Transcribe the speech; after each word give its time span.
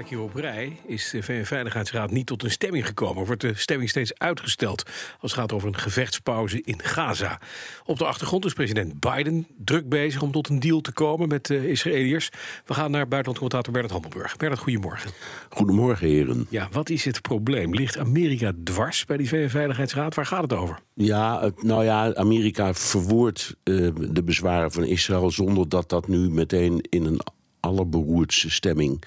Derde 0.00 0.16
keer 0.16 0.24
op 0.24 0.34
rij 0.34 0.76
is 0.86 1.10
de 1.10 1.22
VN-veiligheidsraad 1.22 2.10
niet 2.10 2.26
tot 2.26 2.42
een 2.42 2.50
stemming 2.50 2.86
gekomen. 2.86 3.26
Wordt 3.26 3.40
de 3.40 3.54
stemming 3.54 3.90
steeds 3.90 4.18
uitgesteld 4.18 4.82
als 5.20 5.30
het 5.30 5.40
gaat 5.40 5.52
over 5.52 5.68
een 5.68 5.78
gevechtspauze 5.78 6.62
in 6.62 6.82
Gaza. 6.82 7.40
Op 7.84 7.98
de 7.98 8.04
achtergrond 8.04 8.44
is 8.44 8.52
president 8.52 9.00
Biden 9.00 9.46
druk 9.56 9.88
bezig 9.88 10.22
om 10.22 10.32
tot 10.32 10.48
een 10.48 10.60
deal 10.60 10.80
te 10.80 10.92
komen 10.92 11.28
met 11.28 11.46
de 11.46 11.68
Israëliërs. 11.68 12.28
We 12.64 12.74
gaan 12.74 12.90
naar 12.90 13.08
buitenlandcommentator 13.08 13.72
Bernard 13.72 13.92
Hammelburg. 13.92 14.36
Bernard, 14.36 14.60
goedemorgen. 14.60 15.10
Goedemorgen, 15.48 16.08
heren. 16.08 16.46
Ja, 16.50 16.68
wat 16.70 16.90
is 16.90 17.04
het 17.04 17.22
probleem? 17.22 17.74
Ligt 17.74 17.98
Amerika 17.98 18.52
dwars 18.64 19.04
bij 19.04 19.16
die 19.16 19.28
VN-veiligheidsraad? 19.28 20.14
Waar 20.14 20.26
gaat 20.26 20.42
het 20.42 20.52
over? 20.52 20.78
Ja, 20.94 21.50
nou 21.60 21.84
ja, 21.84 22.14
Amerika 22.14 22.74
verwoordt 22.74 23.56
uh, 23.64 23.90
de 24.10 24.22
bezwaren 24.22 24.72
van 24.72 24.84
Israël 24.84 25.30
zonder 25.30 25.68
dat 25.68 25.88
dat 25.88 26.08
nu 26.08 26.30
meteen 26.30 26.80
in 26.88 27.04
een 27.04 27.20
allerberoerdste 27.60 28.50
stemming 28.50 29.02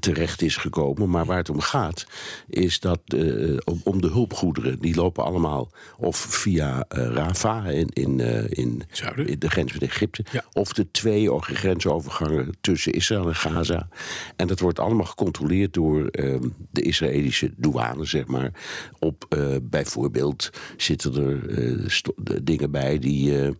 terecht 0.00 0.42
is 0.42 0.56
gekomen. 0.56 1.10
Maar 1.10 1.24
waar 1.24 1.36
het 1.36 1.50
om 1.50 1.60
gaat, 1.60 2.06
is 2.48 2.80
dat 2.80 3.00
uh, 3.06 3.56
om 3.82 4.00
de 4.00 4.08
hulpgoederen, 4.08 4.78
die 4.78 4.94
lopen 4.94 5.24
allemaal 5.24 5.70
of 5.96 6.16
via 6.16 6.76
uh, 6.76 7.06
Rafah 7.06 7.70
in, 7.70 7.88
in, 7.92 8.18
uh, 8.18 8.42
in, 8.42 8.82
in, 9.26 9.38
de 9.38 9.50
grens 9.50 9.72
met 9.72 9.82
Egypte, 9.82 10.24
ja. 10.32 10.44
of 10.52 10.72
de 10.72 10.90
twee 10.90 11.40
grensovergangen 11.40 12.56
tussen 12.60 12.92
Israël 12.92 13.28
en 13.28 13.34
Gaza. 13.34 13.88
En 14.36 14.46
dat 14.46 14.60
wordt 14.60 14.78
allemaal 14.78 15.06
gecontroleerd 15.06 15.74
door 15.74 16.06
ehm, 16.06 16.48
de 16.70 16.82
Israëlische 16.82 17.52
douane, 17.56 18.04
zeg 18.04 18.26
maar. 18.26 18.52
Op 18.98 19.36
bijvoorbeeld 19.62 20.50
zitten 20.76 21.14
er 21.14 22.44
dingen 22.44 22.70
bij 22.70 22.98
die 22.98 23.56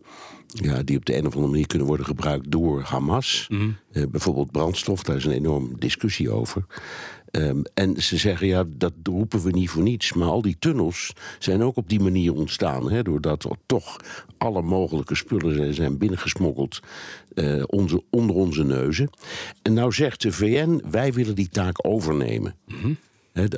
ja, 0.55 0.83
die 0.83 0.97
op 0.97 1.05
de 1.05 1.17
een 1.17 1.27
of 1.27 1.33
andere 1.35 1.51
manier 1.51 1.67
kunnen 1.67 1.87
worden 1.87 2.07
gebruikt 2.07 2.51
door 2.51 2.83
Hamas. 2.83 3.47
Mm. 3.49 3.77
Uh, 3.93 4.07
bijvoorbeeld 4.07 4.51
brandstof, 4.51 5.03
daar 5.03 5.17
is 5.17 5.25
een 5.25 5.33
enorme 5.33 5.69
discussie 5.79 6.31
over. 6.31 6.67
Um, 7.33 7.63
en 7.75 8.03
ze 8.03 8.17
zeggen, 8.17 8.47
ja, 8.47 8.65
dat 8.69 8.93
roepen 9.03 9.43
we 9.43 9.51
niet 9.51 9.71
voor 9.71 9.83
niets. 9.83 10.13
Maar 10.13 10.29
al 10.29 10.43
die 10.43 10.57
tunnels 10.59 11.13
zijn 11.39 11.63
ook 11.63 11.77
op 11.77 11.89
die 11.89 12.01
manier 12.01 12.35
ontstaan. 12.35 12.91
Hè, 12.91 13.03
doordat 13.03 13.45
er 13.45 13.57
toch 13.67 13.97
alle 14.39 14.63
mogelijke 14.63 15.15
spullen 15.15 15.75
zijn 15.75 15.99
binnengesmokkeld 15.99 16.81
uh, 17.35 17.63
onze, 17.67 18.03
onder 18.11 18.37
onze 18.37 18.65
neuzen. 18.65 19.11
En 19.63 19.73
nou 19.73 19.93
zegt 19.93 20.23
de 20.23 20.33
VN, 20.33 20.83
wij 20.91 21.13
willen 21.13 21.35
die 21.35 21.49
taak 21.49 21.87
overnemen. 21.87 22.55
Mm 22.67 22.97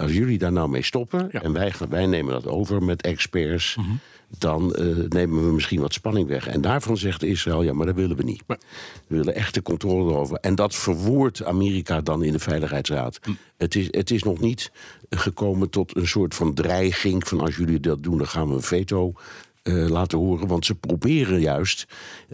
als 0.01 0.13
jullie 0.13 0.39
daar 0.39 0.53
nou 0.53 0.69
mee 0.69 0.83
stoppen 0.83 1.29
ja. 1.33 1.43
en 1.43 1.53
wij, 1.53 1.73
wij 1.89 2.07
nemen 2.07 2.33
dat 2.33 2.47
over 2.47 2.83
met 2.83 3.03
experts, 3.03 3.77
mm 3.77 3.85
-hmm. 3.85 3.99
Dan 4.39 4.75
uh, 4.79 5.09
nemen 5.09 5.47
we 5.47 5.53
misschien 5.53 5.81
wat 5.81 5.93
spanning 5.93 6.29
weg. 6.29 6.47
En 6.47 6.61
daarvan 6.61 6.97
zegt 6.97 7.23
Israël, 7.23 7.63
ja, 7.63 7.73
maar 7.73 7.87
dat 7.87 7.95
willen 7.95 8.17
we 8.17 8.23
niet. 8.23 8.43
Maar. 8.47 8.59
We 9.07 9.17
willen 9.17 9.35
echte 9.35 9.63
controle 9.63 10.11
erover. 10.11 10.37
En 10.37 10.55
dat 10.55 10.75
verwoordt 10.75 11.45
Amerika 11.45 12.01
dan 12.01 12.23
in 12.23 12.33
de 12.33 12.39
Veiligheidsraad. 12.39 13.21
Mm. 13.27 13.39
Het, 13.57 13.75
is, 13.75 13.89
het 13.91 14.11
is 14.11 14.23
nog 14.23 14.41
niet 14.41 14.73
gekomen 15.11 15.71
tot 15.71 15.97
een 15.97 16.09
soort 16.09 16.35
van 16.35 16.55
dreiging 16.55 17.29
van 17.29 17.41
als 17.41 17.57
jullie 17.57 17.81
dat 17.81 18.03
doen, 18.03 18.19
dan 18.19 18.27
gaan 18.27 18.49
we 18.49 18.55
een 18.55 18.63
veto 18.63 19.13
uh, 19.63 19.89
laten 19.89 20.19
horen. 20.19 20.47
Want 20.47 20.67
ze 20.67 20.75
proberen 20.75 21.41
juist 21.41 21.87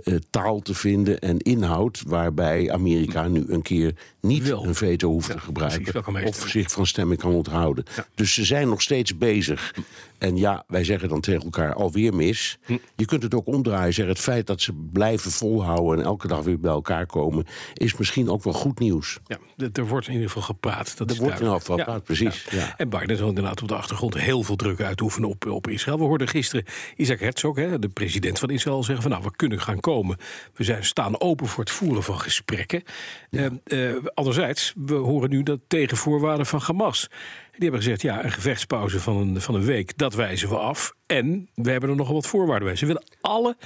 uh, 0.04 0.14
taal 0.30 0.60
te 0.60 0.74
vinden 0.74 1.18
en 1.20 1.38
inhoud 1.38 2.02
waarbij 2.06 2.72
Amerika 2.72 3.28
nu 3.28 3.44
een 3.48 3.62
keer 3.62 3.94
niet 4.20 4.50
een 4.50 4.74
veto 4.74 5.08
hoeft 5.10 5.28
Ja, 5.28 5.34
te 5.34 5.40
gebruiken. 5.40 6.02
precies, 6.02 6.28
Of 6.28 6.48
zich 6.48 6.70
van 6.70 6.86
stemming 6.86 7.20
kan 7.20 7.32
onthouden. 7.32 7.84
Ja. 7.96 8.06
Dus 8.14 8.34
ze 8.34 8.44
zijn 8.44 8.68
nog 8.68 8.82
steeds 8.82 9.18
bezig. 9.18 9.74
En 10.18 10.36
ja, 10.36 10.64
wij 10.66 10.84
zeggen 10.84 11.08
dan 11.08 11.20
tegen 11.20 11.42
elkaar 11.42 11.74
alweer 11.74 12.14
mis. 12.14 12.58
Hm. 12.64 12.76
Je 12.96 13.04
kunt 13.04 13.22
het 13.22 13.34
ook 13.34 13.46
omdraaien. 13.46 13.94
Zeggen 13.94 14.14
het 14.14 14.22
feit 14.22 14.46
dat 14.46 14.60
ze 14.60 14.72
blijven 14.92 15.30
volhouden 15.30 15.98
en 15.98 16.04
elke 16.04 16.28
dag 16.28 16.42
weer 16.42 16.60
bij 16.60 16.70
elkaar 16.70 17.06
komen, 17.06 17.46
is 17.74 17.96
misschien 17.96 18.30
ook 18.30 18.44
wel 18.44 18.52
goed 18.52 18.78
nieuws. 18.78 19.18
Ja, 19.26 19.38
er 19.72 19.86
wordt 19.86 20.06
in 20.06 20.12
ieder 20.12 20.28
geval 20.28 20.42
gepraat. 20.42 20.96
Dat 20.96 21.10
Er 21.10 21.16
wordt 21.16 21.34
in 21.40 21.42
ieder 21.44 21.58
geval 21.60 21.76
gepraat, 21.78 22.04
precies. 22.04 22.48
En 22.76 22.88
Biden 22.88 23.16
zal 23.16 23.28
inderdaad 23.28 23.62
op 23.62 23.68
de 23.68 23.74
achtergrond 23.74 24.14
heel 24.14 24.42
veel 24.42 24.56
druk 24.56 24.80
uitoefenen 24.80 25.28
op, 25.28 25.46
op 25.46 25.68
Israël. 25.68 25.98
We 25.98 26.04
hoorden 26.04 26.28
gisteren 26.28 26.64
Isaac 26.96 27.15
Herzog, 27.20 27.56
hè, 27.56 27.78
de 27.78 27.88
president 27.88 28.38
van 28.38 28.50
Israël, 28.50 28.82
zeggen 28.82 29.02
van 29.02 29.10
nou, 29.10 29.24
we 29.24 29.36
kunnen 29.36 29.60
gaan 29.60 29.80
komen. 29.80 30.16
We 30.54 30.64
zijn, 30.64 30.84
staan 30.84 31.20
open 31.20 31.46
voor 31.46 31.64
het 31.64 31.72
voeren 31.72 32.02
van 32.02 32.20
gesprekken. 32.20 32.82
Eh, 33.30 33.46
eh, 33.64 33.96
anderzijds, 34.14 34.72
we 34.76 34.94
horen 34.94 35.30
nu 35.30 35.42
dat 35.42 35.60
tegenvoorwaarden 35.66 36.46
van 36.46 36.60
Hamas. 36.62 37.08
Die 37.52 37.62
hebben 37.62 37.80
gezegd, 37.82 38.02
ja, 38.02 38.24
een 38.24 38.32
gevechtspauze 38.32 39.00
van 39.00 39.16
een, 39.16 39.40
van 39.40 39.54
een 39.54 39.64
week, 39.64 39.98
dat 39.98 40.14
wijzen 40.14 40.48
we 40.48 40.56
af. 40.58 40.94
En 41.06 41.48
we 41.54 41.70
hebben 41.70 41.90
er 41.90 41.96
nogal 41.96 42.14
wat 42.14 42.26
voorwaarden 42.26 42.68
bij. 42.68 42.76
Ze 42.76 42.86
willen 42.86 43.04
alle 43.20 43.56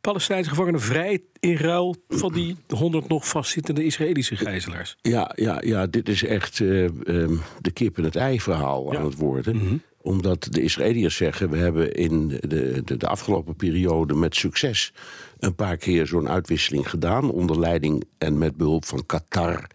Palestijnse 0.00 0.48
gevangenen 0.48 0.80
vrij 0.80 1.20
in 1.40 1.56
ruil 1.56 1.96
van 2.08 2.32
die 2.32 2.56
100 2.68 3.08
nog 3.08 3.28
vastzittende 3.28 3.84
Israëlische 3.84 4.36
gijzelaars. 4.36 4.96
Ja, 5.02 5.32
ja, 5.34 5.62
ja, 5.64 5.86
dit 5.86 6.08
is 6.08 6.24
echt 6.24 6.60
eh, 6.60 6.84
ehm, 6.84 7.34
de 7.60 7.70
kip 7.72 7.96
en 7.98 8.04
het 8.04 8.16
ei 8.16 8.40
verhaal 8.40 8.92
Ja. 8.92 8.98
aan 8.98 9.04
het 9.04 9.16
worden. 9.16 9.82
Omdat 10.08 10.48
de 10.50 10.62
Israëliërs 10.62 11.16
zeggen, 11.16 11.50
we 11.50 11.56
hebben 11.56 11.94
in 11.94 12.28
de, 12.28 12.82
de, 12.84 12.96
de 12.96 13.06
afgelopen 13.06 13.56
periode 13.56 14.14
met 14.14 14.36
succes 14.36 14.92
een 15.38 15.54
paar 15.54 15.76
keer 15.76 16.06
zo'n 16.06 16.28
uitwisseling 16.28 16.90
gedaan. 16.90 17.30
Onder 17.30 17.58
leiding 17.58 18.04
en 18.18 18.38
met 18.38 18.56
behulp 18.56 18.84
van 18.84 19.06
Qatar 19.06 19.66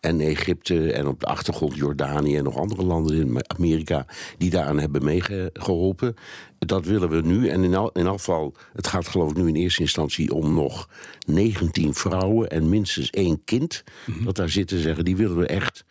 en 0.00 0.20
Egypte 0.20 0.92
en 0.92 1.06
op 1.06 1.20
de 1.20 1.26
achtergrond 1.26 1.76
Jordanië 1.76 2.36
en 2.36 2.44
nog 2.44 2.56
andere 2.56 2.82
landen 2.82 3.16
in 3.16 3.50
Amerika 3.56 4.06
die 4.38 4.50
daaraan 4.50 4.78
hebben 4.78 5.04
meegeholpen. 5.04 6.14
Dat 6.58 6.84
willen 6.84 7.08
we 7.08 7.20
nu. 7.20 7.48
En 7.48 7.64
in, 7.64 7.74
al, 7.74 7.90
in 7.92 8.06
geval, 8.06 8.54
het 8.72 8.86
gaat 8.86 9.08
geloof 9.08 9.30
ik 9.30 9.36
nu 9.36 9.48
in 9.48 9.54
eerste 9.54 9.82
instantie 9.82 10.34
om 10.34 10.54
nog 10.54 10.88
19 11.26 11.94
vrouwen 11.94 12.50
en 12.50 12.68
minstens 12.68 13.10
één 13.10 13.44
kind. 13.44 13.84
Dat 14.24 14.36
daar 14.36 14.50
zitten 14.50 14.80
zeggen, 14.80 15.04
die 15.04 15.16
willen 15.16 15.38
we 15.38 15.46
echt 15.46 15.84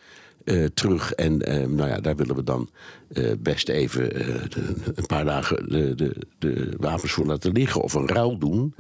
eh, 0.49 0.65
terug. 0.73 1.11
En 1.13 1.41
eh, 1.41 1.65
nou 1.67 1.89
ja, 1.89 1.99
daar 1.99 2.15
willen 2.15 2.35
we 2.35 2.43
dan 2.43 2.69
eh, 3.13 3.31
best 3.39 3.69
even 3.69 4.09
de- 4.09 4.73
een 4.95 5.05
paar 5.05 5.25
dagen 5.25 5.69
de, 5.69 5.95
de, 5.95 6.15
de 6.39 6.73
wapens 6.77 7.11
voor 7.11 7.25
laten 7.25 7.51
liggen 7.51 7.81
of 7.81 7.93
een 7.93 8.07
ruil 8.07 8.37
doen. 8.37 8.73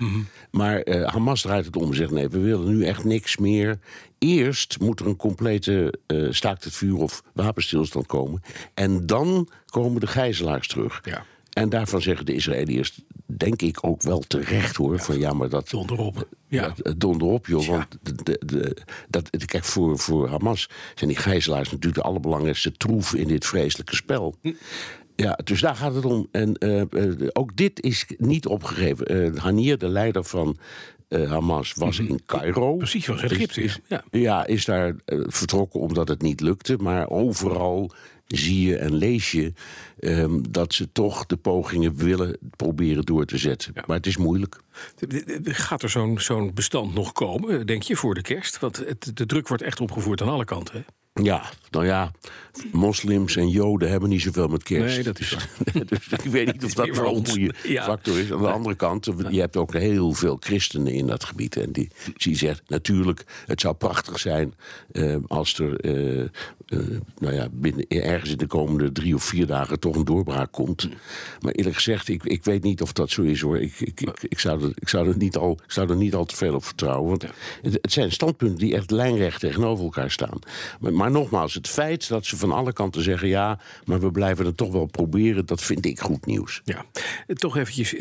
Maar 0.51 0.79
eh, 0.81 1.07
Hamas 1.07 1.41
draait 1.41 1.65
het 1.65 1.75
om 1.75 1.89
en 1.89 1.95
zegt 1.95 2.11
nee, 2.11 2.29
we 2.29 2.39
willen 2.39 2.67
nu 2.77 2.85
echt 2.85 3.03
niks 3.03 3.37
meer. 3.37 3.79
Eerst 4.17 4.79
moet 4.79 4.99
er 4.99 5.07
een 5.07 5.15
complete 5.15 5.93
staakt 6.29 6.63
het 6.63 6.73
vuur 6.73 6.95
of 6.97 7.23
wapenstilstand 7.33 8.05
komen. 8.05 8.41
En 8.73 9.05
dan 9.05 9.49
komen 9.65 9.99
de 9.99 10.07
gijzelaars 10.07 10.67
terug. 10.67 11.01
Ja. 11.03 11.25
En 11.49 11.69
daarvan 11.69 12.01
zeggen 12.01 12.25
de 12.25 12.33
Israëliërs, 12.33 13.01
denk 13.39 13.61
ik 13.61 13.77
ook 13.81 14.01
wel 14.01 14.19
terecht 14.19 14.75
hoor. 14.75 14.99
van 14.99 15.19
ja, 15.19 15.33
maar 15.33 15.49
dat, 15.49 15.69
Donderop. 15.69 16.27
Ja. 16.47 16.73
ja. 16.83 16.93
donder 16.97 17.27
op, 17.27 17.47
joh. 17.47 17.63
Ja. 17.63 17.71
Want 17.71 17.97
de, 18.01 18.15
de, 18.23 18.39
de- 18.45 18.77
dat, 19.09 19.45
kijk, 19.45 19.63
voor, 19.63 19.99
voor 19.99 20.29
Hamas 20.29 20.69
zijn 20.95 21.09
die 21.09 21.19
gijzelaars 21.19 21.71
natuurlijk 21.71 22.01
de 22.01 22.07
allerbelangrijkste 22.07 22.71
troef 22.71 23.13
in 23.13 23.27
dit 23.27 23.45
vreselijke 23.45 23.95
spel. 23.95 24.35
Hm. 24.41 24.51
Ja, 25.15 25.39
dus 25.43 25.61
daar 25.61 25.75
gaat 25.75 25.95
het 25.95 26.05
om. 26.05 26.27
En 26.31 26.53
eh, 26.57 26.81
eh, 26.81 27.27
ook 27.33 27.55
dit 27.55 27.81
is 27.83 28.05
niet 28.17 28.45
opgegeven. 28.47 29.05
Eh 29.05 29.41
Hanir, 29.41 29.77
de 29.77 29.87
leider 29.87 30.23
van 30.23 30.57
eh, 31.09 31.29
Hamas, 31.29 31.73
was 31.73 31.99
in 31.99 32.21
Cairo. 32.25 32.69
Mhm. 32.69 32.77
Precies, 32.77 33.07
was 33.07 33.21
Egypte. 33.21 33.61
Is, 33.61 33.79
ja. 33.87 34.03
ja, 34.11 34.45
is 34.45 34.65
daar 34.65 34.95
eh, 35.05 35.19
vertrokken 35.27 35.79
omdat 35.79 36.07
het 36.07 36.21
niet 36.21 36.41
lukte. 36.41 36.77
Maar 36.77 37.09
overal 37.09 37.91
zie 38.25 38.67
je 38.67 38.77
en 38.77 38.95
lees 38.95 39.31
je 39.31 39.53
ehm, 39.99 40.41
dat 40.49 40.73
ze 40.73 40.91
toch 40.91 41.25
de 41.25 41.37
pogingen 41.37 41.95
willen 41.95 42.37
proberen 42.55 43.05
door 43.05 43.25
te 43.25 43.37
zetten. 43.37 43.73
Maar 43.87 43.97
het 43.97 44.07
is 44.07 44.17
moeilijk. 44.17 44.61
Gaat 45.43 45.83
er 45.83 45.89
zo'n 45.89 46.19
zo'n 46.19 46.53
bestand 46.53 46.93
nog 46.93 47.11
komen, 47.11 47.67
denk 47.67 47.83
je, 47.83 47.95
voor 47.95 48.13
de 48.13 48.21
kerst? 48.21 48.59
Want 48.59 48.77
het, 48.77 49.11
de 49.13 49.25
druk 49.25 49.47
wordt 49.47 49.63
echt 49.63 49.81
opgevoerd 49.81 50.21
aan 50.21 50.29
alle 50.29 50.45
kanten. 50.45 50.75
Hè? 50.75 50.81
Ja, 51.23 51.43
nou 51.71 51.85
ja, 51.85 52.11
moslims 52.71 53.35
en 53.35 53.49
joden 53.49 53.89
hebben 53.89 54.09
niet 54.09 54.21
zoveel 54.21 54.47
met 54.47 54.63
kerst. 54.63 54.95
Nee, 54.95 55.03
dat 55.03 55.19
is 55.19 55.37
dus, 55.73 55.83
dus 55.89 56.07
ik 56.07 56.31
weet 56.31 56.53
niet 56.53 56.63
of 56.65 56.73
dat 56.79 56.85
wel 56.85 56.95
voor 56.95 57.15
een 57.15 57.27
goede 57.27 57.53
Ja. 57.63 57.83
factor 57.83 58.19
is. 58.19 58.31
Aan 58.31 58.41
de 58.41 58.47
andere 58.47 58.75
kant, 58.75 59.09
je 59.29 59.39
hebt 59.39 59.57
ook 59.57 59.73
heel 59.73 60.13
veel 60.13 60.37
christenen 60.39 60.93
in 60.93 61.07
dat 61.07 61.23
gebied. 61.23 61.55
En 61.55 61.71
die, 61.71 61.89
die 62.13 62.35
zegt, 62.35 62.61
natuurlijk, 62.67 63.25
het 63.45 63.61
zou 63.61 63.75
prachtig 63.75 64.19
zijn 64.19 64.53
eh, 64.91 65.15
als 65.27 65.59
er 65.59 65.79
eh, 65.79 66.19
eh, 66.21 66.27
nou 67.19 67.33
ja, 67.33 67.47
binnen, 67.51 67.87
ergens 67.87 68.31
in 68.31 68.37
de 68.37 68.47
komende 68.47 68.91
drie 68.91 69.15
of 69.15 69.23
vier 69.23 69.47
dagen 69.47 69.79
toch 69.79 69.95
een 69.95 70.05
doorbraak 70.05 70.51
komt. 70.51 70.89
Maar 71.41 71.51
eerlijk 71.53 71.75
gezegd, 71.75 72.07
ik, 72.07 72.23
ik 72.23 72.43
weet 72.43 72.63
niet 72.63 72.81
of 72.81 72.93
dat 72.93 73.09
zo 73.09 73.21
is 73.21 73.41
hoor. 73.41 73.59
Ik, 73.59 73.79
ik, 73.79 74.01
ik, 74.01 74.23
ik, 74.29 74.39
zou, 74.39 74.63
er, 74.63 74.71
ik, 74.75 74.89
zou, 74.89 75.07
er 75.09 75.17
niet 75.17 75.37
al, 75.37 75.51
ik 75.65 75.71
zou 75.71 75.89
er 75.89 75.95
niet 75.95 76.15
al 76.15 76.25
te 76.25 76.35
veel 76.35 76.53
op 76.53 76.65
vertrouwen. 76.65 77.09
Want 77.09 77.23
het, 77.61 77.77
het 77.81 77.91
zijn 77.91 78.11
standpunten 78.11 78.57
die 78.57 78.75
echt 78.75 78.91
lijnrecht 78.91 79.39
tegenover 79.39 79.83
elkaar 79.83 80.11
staan. 80.11 80.39
Maar, 80.79 81.08
maar 81.09 81.21
nogmaals, 81.21 81.53
het 81.53 81.67
feit 81.67 82.07
dat 82.07 82.25
ze 82.25 82.37
van 82.37 82.51
alle 82.51 82.73
kanten 82.73 83.03
zeggen... 83.03 83.27
ja, 83.27 83.59
maar 83.85 83.99
we 83.99 84.11
blijven 84.11 84.45
het 84.45 84.57
toch 84.57 84.71
wel 84.71 84.85
proberen, 84.85 85.45
dat 85.45 85.61
vind 85.61 85.85
ik 85.85 85.99
goed 85.99 86.25
nieuws. 86.25 86.61
Ja, 86.63 86.85
toch 87.27 87.57
eventjes 87.57 87.95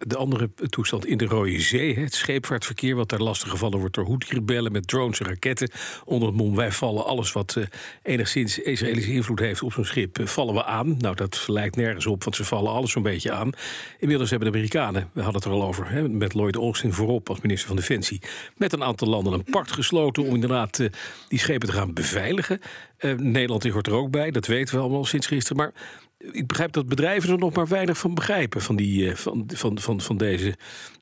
de 0.00 0.16
andere 0.16 0.50
toestand 0.68 1.06
in 1.06 1.16
de 1.16 1.24
Rode 1.24 1.60
Zee. 1.60 1.98
Het 1.98 2.14
scheepvaartverkeer, 2.14 2.94
wat 2.94 3.08
daar 3.08 3.20
lastig 3.20 3.50
gevallen 3.50 3.78
wordt 3.78 3.94
door 3.94 4.06
Houthi-rebellen... 4.06 4.72
met 4.72 4.88
drones 4.88 5.20
en 5.20 5.26
raketten. 5.26 5.70
Onder 6.04 6.28
het 6.28 6.36
mom, 6.36 6.56
wij 6.56 6.72
vallen 6.72 7.04
alles 7.04 7.32
wat 7.32 7.54
uh, 7.58 7.64
enigszins 8.02 8.58
Israëlische 8.58 9.12
invloed 9.12 9.38
heeft 9.38 9.62
op 9.62 9.72
zo'n 9.72 9.84
schip... 9.84 10.18
Uh, 10.18 10.26
vallen 10.26 10.54
we 10.54 10.64
aan. 10.64 10.96
Nou, 10.98 11.14
dat 11.14 11.44
lijkt 11.46 11.76
nergens 11.76 12.06
op, 12.06 12.24
want 12.24 12.36
ze 12.36 12.44
vallen 12.44 12.72
alles 12.72 12.90
zo'n 12.90 13.02
beetje 13.02 13.32
aan. 13.32 13.50
Inmiddels 13.98 14.30
hebben 14.30 14.50
de 14.50 14.54
Amerikanen, 14.56 15.10
we 15.12 15.22
hadden 15.22 15.42
het 15.42 15.50
er 15.50 15.56
al 15.56 15.66
over... 15.66 16.10
Met 16.10 16.34
Lloyd 16.34 16.56
Austin 16.56 16.92
voorop 16.92 17.28
als 17.28 17.40
minister 17.40 17.66
van 17.68 17.76
Defensie... 17.76 18.20
met 18.56 18.72
een 18.72 18.84
aantal 18.84 19.08
landen 19.08 19.32
een 19.32 19.44
pact 19.44 19.72
gesloten 19.72 20.22
om 20.24 20.34
inderdaad 20.34 20.76
die 21.28 21.38
schepen 21.38 21.68
te 21.68 21.74
gaan 21.74 21.92
beveiligen. 21.92 22.43
Nederland 23.16 23.68
hoort 23.68 23.86
er 23.86 23.92
ook 23.92 24.10
bij, 24.10 24.30
dat 24.30 24.46
weten 24.46 24.74
we 24.74 24.80
allemaal 24.80 25.04
sinds 25.04 25.26
gisteren. 25.26 25.56
Maar 25.56 25.72
ik 26.32 26.46
begrijp 26.46 26.72
dat 26.72 26.88
bedrijven 26.88 27.30
er 27.30 27.38
nog 27.38 27.54
maar 27.54 27.68
weinig 27.68 27.98
van 27.98 28.14
begrijpen, 28.14 28.60
van, 28.60 28.76
die, 28.76 29.04
uh, 29.04 29.14
van, 29.14 29.44
van, 29.54 29.78
van, 29.78 30.00
van 30.00 30.16
deze, 30.16 30.54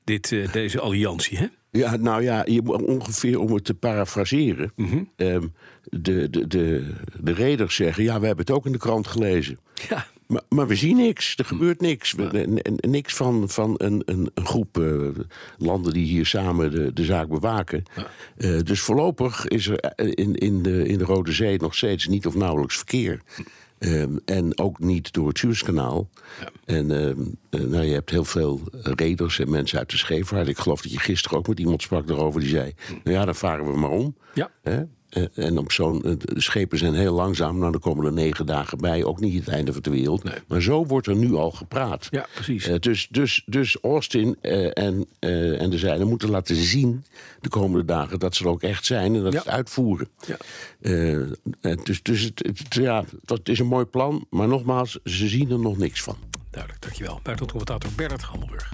dit, 0.03 0.31
uh, 0.31 0.51
deze 0.51 0.79
alliantie. 0.79 1.37
Hè? 1.37 1.47
Ja, 1.71 1.95
nou 1.95 2.23
ja, 2.23 2.45
je 2.45 2.61
moet 2.61 2.81
ongeveer 2.81 3.39
om 3.39 3.53
het 3.53 3.65
te 3.65 3.73
parafraseren. 3.73 4.71
Mm 4.75 4.89
-hmm. 4.89 5.09
um, 5.15 5.53
de, 5.83 6.29
de, 6.29 6.47
de, 6.47 6.93
de 7.19 7.33
reders 7.33 7.75
zeggen: 7.75 8.03
ja, 8.03 8.19
we 8.19 8.25
hebben 8.25 8.45
het 8.45 8.55
ook 8.55 8.65
in 8.65 8.71
de 8.71 8.77
krant 8.77 9.07
gelezen. 9.07 9.59
Ja. 9.89 10.05
Maar, 10.33 10.41
maar 10.49 10.67
we 10.67 10.75
zien 10.75 10.95
niks, 10.95 11.37
er 11.37 11.45
gebeurt 11.45 11.81
niks. 11.81 12.11
We, 12.11 12.61
niks 12.75 13.15
van, 13.15 13.49
van 13.49 13.75
een, 13.77 14.01
een, 14.05 14.31
een 14.33 14.45
groep 14.45 14.77
uh, 14.77 15.09
landen 15.57 15.93
die 15.93 16.05
hier 16.05 16.25
samen 16.25 16.71
de, 16.71 16.93
de 16.93 17.03
zaak 17.03 17.27
bewaken. 17.27 17.83
Uh, 18.37 18.59
dus 18.61 18.81
voorlopig 18.81 19.47
is 19.47 19.67
er 19.67 19.93
in, 19.95 20.35
in, 20.35 20.61
de, 20.61 20.87
in 20.87 20.97
de 20.97 21.03
Rode 21.03 21.31
Zee 21.31 21.59
nog 21.59 21.75
steeds 21.75 22.07
niet 22.07 22.25
of 22.25 22.35
nauwelijks 22.35 22.75
verkeer. 22.75 23.21
Um, 23.79 24.19
en 24.25 24.59
ook 24.59 24.79
niet 24.79 25.13
door 25.13 25.27
het 25.27 25.37
Suezkanaal. 25.37 26.09
Ja. 26.39 26.49
En 26.65 26.91
um, 26.91 27.37
uh, 27.49 27.61
nou, 27.61 27.83
je 27.83 27.93
hebt 27.93 28.09
heel 28.09 28.23
veel 28.23 28.61
reders 28.71 29.39
en 29.39 29.49
mensen 29.49 29.79
uit 29.79 29.89
de 29.89 29.97
scheepvaart. 29.97 30.47
Ik 30.47 30.57
geloof 30.57 30.81
dat 30.81 30.91
je 30.91 30.99
gisteren 30.99 31.37
ook 31.37 31.47
met 31.47 31.59
iemand 31.59 31.81
sprak 31.81 32.07
daarover 32.07 32.39
die 32.39 32.49
zei: 32.49 32.73
Nou 33.03 33.17
ja, 33.17 33.25
dan 33.25 33.35
varen 33.35 33.65
we 33.65 33.79
maar 33.79 33.89
om. 33.89 34.15
Ja. 34.33 34.51
En 35.33 35.57
op 35.57 35.71
zo'n. 35.71 36.01
De 36.01 36.41
schepen 36.41 36.77
zijn 36.77 36.93
heel 36.93 37.13
langzaam. 37.13 37.57
Nou, 37.57 37.71
dan 37.71 37.81
komen 37.81 38.05
er 38.05 38.13
negen 38.13 38.45
dagen 38.45 38.77
bij. 38.77 39.03
Ook 39.03 39.19
niet 39.19 39.39
het 39.39 39.47
einde 39.47 39.73
van 39.73 39.81
de 39.81 39.89
wereld. 39.89 40.23
Nee. 40.23 40.33
Maar 40.47 40.61
zo 40.61 40.85
wordt 40.85 41.07
er 41.07 41.15
nu 41.15 41.33
al 41.33 41.51
gepraat. 41.51 42.07
Ja, 42.11 42.27
precies. 42.33 42.67
Uh, 42.67 42.75
dus, 42.79 43.07
dus, 43.09 43.43
dus 43.45 43.77
Austin 43.81 44.37
en, 44.41 45.07
en 45.19 45.69
de 45.69 45.77
zijde 45.77 46.05
moeten 46.05 46.29
laten 46.29 46.55
zien. 46.55 47.05
de 47.41 47.49
komende 47.49 47.85
dagen. 47.85 48.19
dat 48.19 48.35
ze 48.35 48.43
er 48.43 48.49
ook 48.49 48.61
echt 48.61 48.85
zijn. 48.85 49.15
en 49.15 49.23
dat 49.23 49.33
ja. 49.33 49.39
ze 49.39 49.45
het 49.45 49.55
uitvoeren. 49.55 50.07
Ja. 50.25 50.37
dus 51.83 52.01
dus 52.03 52.21
het, 52.21 52.39
het, 52.45 52.73
ja, 52.73 53.03
dat 53.25 53.49
is 53.49 53.59
een 53.59 53.65
mooi 53.65 53.85
plan. 53.85 54.25
Maar 54.29 54.47
nogmaals, 54.47 54.99
ze 55.03 55.27
zien 55.27 55.51
er 55.51 55.59
nog 55.59 55.77
niks 55.77 56.01
van. 56.01 56.17
Duidelijk, 56.49 56.81
dankjewel. 56.81 57.19
Buitenlandcommentator 57.23 57.91
Bernard 57.95 58.21
Handelburg. 58.21 58.73